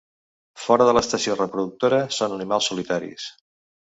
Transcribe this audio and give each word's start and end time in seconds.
Fora 0.61 0.87
de 0.89 0.95
l'estació 0.97 1.35
reproductora 1.41 2.01
són 2.19 2.35
animals 2.39 2.69
solitaris. 2.71 3.29